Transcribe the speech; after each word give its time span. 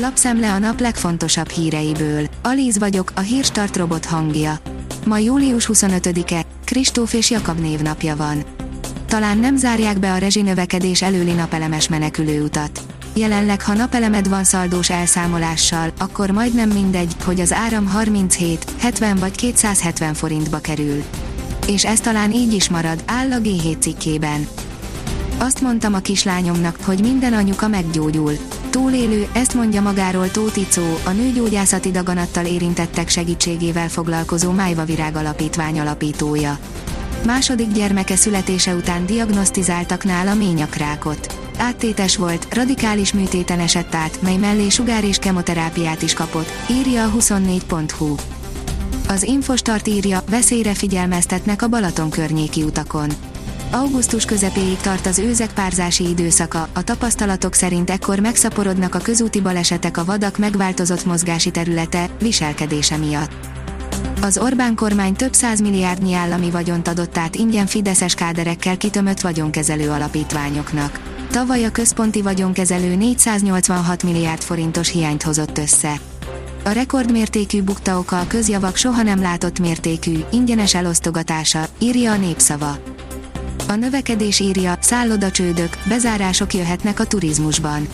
Lapszemle 0.00 0.52
a 0.52 0.58
nap 0.58 0.80
legfontosabb 0.80 1.48
híreiből. 1.48 2.26
Alíz 2.42 2.78
vagyok, 2.78 3.12
a 3.14 3.20
hírstart 3.20 3.76
robot 3.76 4.04
hangja. 4.04 4.58
Ma 5.06 5.18
július 5.18 5.70
25-e, 5.72 6.42
Kristóf 6.64 7.12
és 7.12 7.30
Jakab 7.30 7.58
névnapja 7.58 8.16
van. 8.16 8.44
Talán 9.06 9.38
nem 9.38 9.56
zárják 9.56 9.98
be 9.98 10.12
a 10.12 10.16
rezsinövekedés 10.16 11.02
előli 11.02 11.32
napelemes 11.32 11.88
menekülőutat. 11.88 12.80
Jelenleg 13.14 13.62
ha 13.62 13.74
napelemed 13.74 14.28
van 14.28 14.44
szaldós 14.44 14.90
elszámolással, 14.90 15.92
akkor 15.98 16.30
majdnem 16.30 16.68
mindegy, 16.68 17.12
hogy 17.24 17.40
az 17.40 17.52
áram 17.52 17.86
37, 17.86 18.64
70 18.78 19.16
vagy 19.16 19.34
270 19.34 20.14
forintba 20.14 20.58
kerül. 20.58 21.02
És 21.66 21.84
ez 21.84 22.00
talán 22.00 22.32
így 22.32 22.52
is 22.52 22.68
marad, 22.68 23.02
áll 23.06 23.32
a 23.32 23.38
G7 23.38 23.78
cikkében. 23.78 24.48
Azt 25.38 25.60
mondtam 25.60 25.94
a 25.94 25.98
kislányomnak, 25.98 26.78
hogy 26.84 27.00
minden 27.00 27.32
anyuka 27.32 27.68
meggyógyul. 27.68 28.32
Túlélő, 28.78 29.28
ezt 29.32 29.54
mondja 29.54 29.80
magáról 29.80 30.30
Tóti 30.30 30.66
Có, 30.74 31.10
a 31.10 31.10
nőgyógyászati 31.10 31.90
daganattal 31.90 32.44
érintettek 32.44 33.08
segítségével 33.08 33.88
foglalkozó 33.88 34.50
Májva 34.50 34.84
Virág 34.84 35.16
Alapítvány 35.16 35.80
alapítója. 35.80 36.58
Második 37.26 37.72
gyermeke 37.72 38.16
születése 38.16 38.74
után 38.74 39.06
diagnosztizáltak 39.06 40.04
nála 40.04 40.34
ményakrákot. 40.34 41.38
Áttétes 41.56 42.16
volt, 42.16 42.54
radikális 42.54 43.12
műtéten 43.12 43.60
esett 43.60 43.94
át, 43.94 44.22
mely 44.22 44.36
mellé 44.36 44.68
sugár 44.68 45.04
és 45.04 45.16
kemoterápiát 45.16 46.02
is 46.02 46.14
kapott, 46.14 46.50
írja 46.70 47.04
a 47.04 47.12
24.hu. 47.18 48.14
Az 49.08 49.22
Infostart 49.22 49.86
írja, 49.86 50.22
veszélyre 50.30 50.74
figyelmeztetnek 50.74 51.62
a 51.62 51.68
Balaton 51.68 52.10
környéki 52.10 52.62
utakon. 52.62 53.10
Augusztus 53.70 54.24
közepéig 54.24 54.76
tart 54.76 55.06
az 55.06 55.18
őzek 55.18 55.52
párzási 55.52 56.08
időszaka, 56.08 56.68
a 56.72 56.82
tapasztalatok 56.82 57.54
szerint 57.54 57.90
ekkor 57.90 58.18
megszaporodnak 58.18 58.94
a 58.94 58.98
közúti 58.98 59.40
balesetek 59.40 59.96
a 59.96 60.04
vadak 60.04 60.38
megváltozott 60.38 61.04
mozgási 61.04 61.50
területe, 61.50 62.08
viselkedése 62.20 62.96
miatt. 62.96 63.30
Az 64.22 64.38
Orbán 64.38 64.74
kormány 64.74 65.14
több 65.14 65.32
milliárdnyi 65.62 66.14
állami 66.14 66.50
vagyont 66.50 66.88
adott 66.88 67.18
át 67.18 67.34
ingyen 67.34 67.66
fideszes 67.66 68.14
káderekkel 68.14 68.76
kitömött 68.76 69.20
vagyonkezelő 69.20 69.90
alapítványoknak. 69.90 71.00
Tavaly 71.30 71.64
a 71.64 71.70
központi 71.70 72.22
vagyonkezelő 72.22 72.94
486 72.94 74.02
milliárd 74.02 74.42
forintos 74.42 74.88
hiányt 74.88 75.22
hozott 75.22 75.58
össze. 75.58 76.00
A 76.64 76.70
rekordmértékű 76.70 77.62
bukta 77.62 77.98
oka 77.98 78.20
a 78.20 78.26
közjavak 78.26 78.76
soha 78.76 79.02
nem 79.02 79.20
látott 79.20 79.58
mértékű, 79.58 80.18
ingyenes 80.30 80.74
elosztogatása, 80.74 81.66
írja 81.78 82.12
a 82.12 82.16
népszava. 82.16 82.78
A 83.68 83.74
növekedés 83.74 84.40
írja, 84.40 84.76
szállodacsődök, 84.80 85.76
bezárások 85.88 86.54
jöhetnek 86.54 87.00
a 87.00 87.04
turizmusban. 87.04 87.88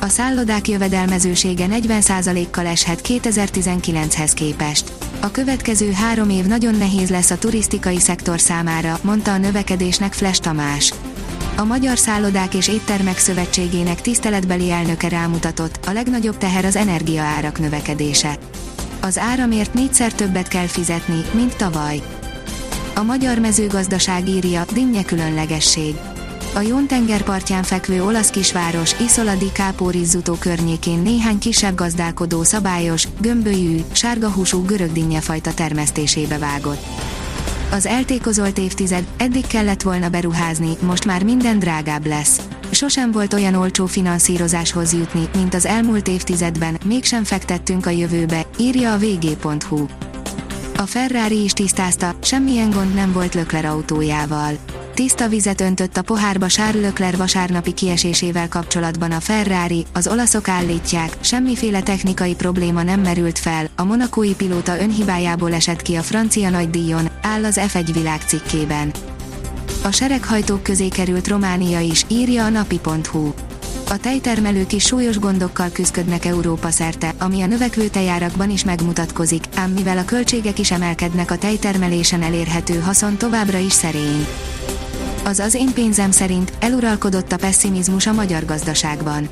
A 0.00 0.08
szállodák 0.08 0.68
jövedelmezősége 0.68 1.66
40%-kal 1.70 2.66
eshet 2.66 3.00
2019-hez 3.08 4.30
képest. 4.34 4.92
A 5.20 5.30
következő 5.30 5.92
három 5.92 6.30
év 6.30 6.44
nagyon 6.44 6.74
nehéz 6.74 7.10
lesz 7.10 7.30
a 7.30 7.38
turisztikai 7.38 7.98
szektor 7.98 8.40
számára, 8.40 8.98
mondta 9.02 9.32
a 9.32 9.38
növekedésnek 9.38 10.12
Flash 10.12 10.40
Tamás. 10.40 10.92
A 11.56 11.64
Magyar 11.64 11.98
Szállodák 11.98 12.54
és 12.54 12.68
Éttermek 12.68 13.18
Szövetségének 13.18 14.00
tiszteletbeli 14.00 14.70
elnöke 14.70 15.08
rámutatott, 15.08 15.86
a 15.86 15.92
legnagyobb 15.92 16.38
teher 16.38 16.64
az 16.64 16.76
energiaárak 16.76 17.58
növekedése. 17.58 18.38
Az 19.00 19.18
áramért 19.18 19.74
négyszer 19.74 20.12
többet 20.12 20.48
kell 20.48 20.66
fizetni, 20.66 21.20
mint 21.32 21.56
tavaly. 21.56 22.02
A 22.98 23.02
magyar 23.02 23.38
mezőgazdaság 23.38 24.28
írja, 24.28 24.64
dinnye 24.72 25.04
különlegesség. 25.04 25.94
A 26.54 26.60
Jón 26.60 26.86
tengerpartján 26.86 27.62
fekvő 27.62 28.04
olasz 28.04 28.30
kisváros 28.30 29.00
Isola 29.00 29.34
di 29.34 29.50
Capo 29.52 29.90
környékén 30.38 30.98
néhány 30.98 31.38
kisebb 31.38 31.74
gazdálkodó 31.74 32.42
szabályos, 32.42 33.08
gömbölyű, 33.20 33.80
sárgahúsú 33.92 34.64
fajta 35.20 35.54
termesztésébe 35.54 36.38
vágott. 36.38 36.84
Az 37.70 37.86
eltékozolt 37.86 38.58
évtized, 38.58 39.04
eddig 39.16 39.46
kellett 39.46 39.82
volna 39.82 40.08
beruházni, 40.08 40.76
most 40.80 41.04
már 41.04 41.24
minden 41.24 41.58
drágább 41.58 42.06
lesz. 42.06 42.40
Sosem 42.70 43.12
volt 43.12 43.32
olyan 43.32 43.54
olcsó 43.54 43.86
finanszírozáshoz 43.86 44.92
jutni, 44.92 45.28
mint 45.34 45.54
az 45.54 45.66
elmúlt 45.66 46.08
évtizedben, 46.08 46.78
mégsem 46.84 47.24
fektettünk 47.24 47.86
a 47.86 47.90
jövőbe, 47.90 48.46
írja 48.58 48.92
a 48.92 48.98
vg.hu. 48.98 49.86
A 50.78 50.86
Ferrari 50.86 51.42
is 51.42 51.52
tisztázta, 51.52 52.14
semmilyen 52.22 52.70
gond 52.70 52.94
nem 52.94 53.12
volt 53.12 53.34
Lökler 53.34 53.64
autójával. 53.64 54.52
Tiszta 54.94 55.28
vizet 55.28 55.60
öntött 55.60 55.96
a 55.96 56.02
pohárba 56.02 56.46
Charles 56.46 56.82
Leclerc 56.82 57.16
vasárnapi 57.16 57.72
kiesésével 57.72 58.48
kapcsolatban 58.48 59.12
a 59.12 59.20
Ferrari, 59.20 59.86
az 59.92 60.08
olaszok 60.08 60.48
állítják, 60.48 61.16
semmiféle 61.20 61.82
technikai 61.82 62.34
probléma 62.34 62.82
nem 62.82 63.00
merült 63.00 63.38
fel, 63.38 63.68
a 63.76 63.84
monakói 63.84 64.34
pilóta 64.34 64.80
önhibájából 64.80 65.52
esett 65.52 65.82
ki 65.82 65.94
a 65.94 66.02
francia 66.02 66.50
nagydíjon, 66.50 67.08
áll 67.22 67.44
az 67.44 67.60
F1 67.60 67.90
világ 67.92 68.20
cikkében. 68.20 68.92
A 69.82 69.90
sereghajtók 69.90 70.62
közé 70.62 70.88
került 70.88 71.28
Románia 71.28 71.80
is, 71.80 72.04
írja 72.08 72.44
a 72.44 72.48
napi.hu. 72.48 73.32
A 73.88 73.96
tejtermelők 73.96 74.72
is 74.72 74.84
súlyos 74.84 75.18
gondokkal 75.18 75.68
küzdködnek 75.72 76.24
Európa 76.24 76.70
szerte, 76.70 77.12
ami 77.18 77.42
a 77.42 77.46
növekvő 77.46 77.88
tejárakban 77.88 78.50
is 78.50 78.64
megmutatkozik, 78.64 79.44
ám 79.54 79.70
mivel 79.70 79.98
a 79.98 80.04
költségek 80.04 80.58
is 80.58 80.70
emelkednek 80.70 81.30
a 81.30 81.38
tejtermelésen 81.38 82.22
elérhető 82.22 82.80
haszon 82.80 83.16
továbbra 83.16 83.58
is 83.58 83.72
szerény. 83.72 84.26
Az 85.24 85.38
az 85.38 85.54
én 85.54 85.72
pénzem 85.74 86.10
szerint 86.10 86.52
eluralkodott 86.60 87.32
a 87.32 87.36
pessimizmus 87.36 88.06
a 88.06 88.12
magyar 88.12 88.44
gazdaságban. 88.44 89.28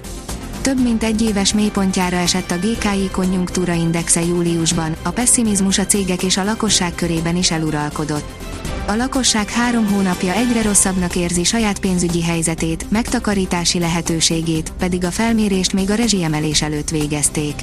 Több 0.60 0.82
mint 0.82 1.02
egy 1.02 1.22
éves 1.22 1.54
mélypontjára 1.54 2.16
esett 2.16 2.50
a 2.50 2.58
GKI 2.58 3.10
konjunktúra 3.12 3.72
indexe 3.72 4.24
júliusban, 4.24 4.96
a 5.02 5.10
pessimizmus 5.10 5.78
a 5.78 5.86
cégek 5.86 6.22
és 6.22 6.36
a 6.36 6.44
lakosság 6.44 6.94
körében 6.94 7.36
is 7.36 7.50
eluralkodott. 7.50 8.53
A 8.86 8.94
lakosság 8.94 9.50
három 9.50 9.86
hónapja 9.86 10.32
egyre 10.32 10.62
rosszabbnak 10.62 11.16
érzi 11.16 11.44
saját 11.44 11.78
pénzügyi 11.78 12.22
helyzetét, 12.22 12.90
megtakarítási 12.90 13.78
lehetőségét, 13.78 14.72
pedig 14.78 15.04
a 15.04 15.10
felmérést 15.10 15.72
még 15.72 15.90
a 15.90 15.94
rezsiemelés 15.94 16.62
előtt 16.62 16.90
végezték. 16.90 17.54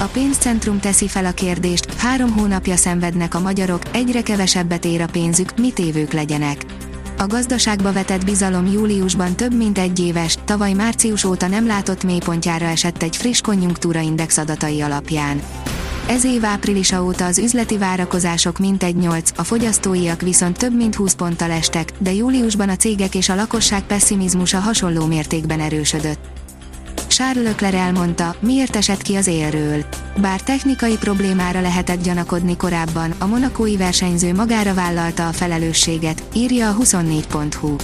A 0.00 0.04
pénzcentrum 0.04 0.80
teszi 0.80 1.08
fel 1.08 1.24
a 1.24 1.30
kérdést, 1.30 1.94
három 1.94 2.32
hónapja 2.32 2.76
szenvednek 2.76 3.34
a 3.34 3.40
magyarok, 3.40 3.82
egyre 3.92 4.22
kevesebbet 4.22 4.84
ér 4.84 5.00
a 5.00 5.06
pénzük, 5.06 5.58
mit 5.58 5.78
évők 5.78 6.12
legyenek. 6.12 6.64
A 7.18 7.26
gazdaságba 7.26 7.92
vetett 7.92 8.24
bizalom 8.24 8.66
júliusban 8.66 9.36
több 9.36 9.54
mint 9.54 9.78
egy 9.78 10.00
éves, 10.00 10.38
tavaly 10.44 10.72
március 10.72 11.24
óta 11.24 11.46
nem 11.46 11.66
látott 11.66 12.04
mélypontjára 12.04 12.66
esett 12.66 13.02
egy 13.02 13.16
friss 13.16 13.40
konjunktúraindex 13.40 14.36
adatai 14.36 14.80
alapján. 14.80 15.42
Ez 16.08 16.24
év 16.24 16.44
áprilisa 16.44 17.04
óta 17.04 17.24
az 17.24 17.38
üzleti 17.38 17.78
várakozások 17.78 18.58
mintegy 18.58 18.96
8, 18.96 19.30
a 19.36 19.44
fogyasztóiak 19.44 20.20
viszont 20.20 20.58
több 20.58 20.76
mint 20.76 20.94
20 20.94 21.14
ponttal 21.14 21.50
estek, 21.50 21.92
de 21.98 22.12
júliusban 22.12 22.68
a 22.68 22.76
cégek 22.76 23.14
és 23.14 23.28
a 23.28 23.34
lakosság 23.34 23.82
pessimizmusa 23.82 24.58
hasonló 24.58 25.06
mértékben 25.06 25.60
erősödött. 25.60 26.18
Charles 27.08 27.44
Leclerc 27.44 27.74
elmondta, 27.74 28.34
miért 28.40 28.76
esett 28.76 29.02
ki 29.02 29.14
az 29.14 29.26
élről. 29.26 29.84
Bár 30.20 30.40
technikai 30.40 30.96
problémára 30.96 31.60
lehetett 31.60 32.02
gyanakodni 32.02 32.56
korábban, 32.56 33.14
a 33.18 33.26
monakói 33.26 33.76
versenyző 33.76 34.34
magára 34.34 34.74
vállalta 34.74 35.28
a 35.28 35.32
felelősséget, 35.32 36.22
írja 36.34 36.68
a 36.68 36.76
24.hu. 36.76 37.76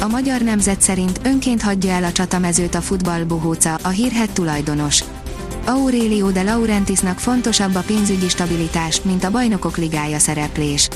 A 0.00 0.06
magyar 0.06 0.40
nemzet 0.40 0.80
szerint 0.80 1.20
önként 1.22 1.62
hagyja 1.62 1.90
el 1.90 2.04
a 2.04 2.12
csatamezőt 2.12 2.74
a 2.74 2.80
futballbohóca, 2.80 3.78
a 3.82 3.88
hírhet 3.88 4.30
tulajdonos. 4.30 5.04
Aurelio 5.70 6.30
de 6.30 6.42
Laurentisnak 6.42 7.18
fontosabb 7.18 7.74
a 7.74 7.80
pénzügyi 7.80 8.28
stabilitás, 8.28 9.02
mint 9.02 9.24
a 9.24 9.30
bajnokok 9.30 9.76
ligája 9.76 10.18
szereplés. 10.18 10.88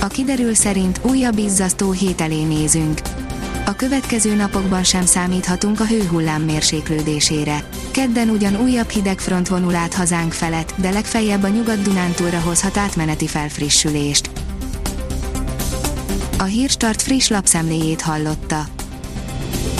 A 0.00 0.06
kiderül 0.06 0.54
szerint 0.54 1.00
újabb 1.02 1.38
izzasztó 1.38 1.90
hét 1.90 2.20
elé 2.20 2.42
nézünk. 2.42 3.00
A 3.66 3.72
következő 3.72 4.34
napokban 4.34 4.84
sem 4.84 5.06
számíthatunk 5.06 5.80
a 5.80 5.86
hőhullám 5.86 6.42
mérséklődésére. 6.42 7.64
Kedden 7.90 8.28
ugyan 8.28 8.60
újabb 8.60 8.88
hidegfront 8.88 9.48
vonul 9.48 9.74
át 9.74 9.94
hazánk 9.94 10.32
felett, 10.32 10.74
de 10.76 10.90
legfeljebb 10.90 11.42
a 11.42 11.48
Nyugat-Dunántúlra 11.48 12.40
hozhat 12.40 12.76
átmeneti 12.76 13.26
felfrissülést. 13.26 14.30
A 16.38 16.44
Hírstart 16.44 17.02
friss 17.02 17.28
lapszemléjét 17.28 18.00
hallotta. 18.00 18.66